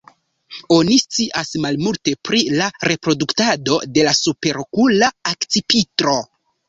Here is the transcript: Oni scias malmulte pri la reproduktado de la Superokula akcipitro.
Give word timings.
Oni 0.75 0.95
scias 1.01 1.51
malmulte 1.65 2.13
pri 2.29 2.41
la 2.61 2.69
reproduktado 2.91 3.77
de 3.99 4.07
la 4.09 4.15
Superokula 4.21 5.11
akcipitro. 5.35 6.17